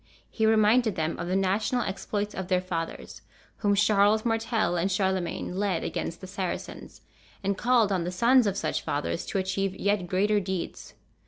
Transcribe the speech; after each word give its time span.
He 0.31 0.47
reminded 0.47 0.95
them 0.95 1.19
of 1.19 1.27
the 1.27 1.35
national 1.35 1.83
exploits 1.83 2.33
of 2.33 2.47
their 2.47 2.59
fathers, 2.59 3.21
whom 3.57 3.75
Charles 3.75 4.25
Martel 4.25 4.75
and 4.75 4.91
Charlemagne 4.91 5.55
led 5.55 5.83
against 5.83 6.21
the 6.21 6.25
Saracens, 6.25 7.01
and 7.43 7.55
called 7.55 7.91
on 7.91 8.03
the 8.03 8.11
sons 8.11 8.47
of 8.47 8.57
such 8.57 8.81
fathers 8.81 9.27
to 9.27 9.37
achieve 9.37 9.75
yet 9.75 10.07
greater 10.07 10.39
deeds. 10.39 10.95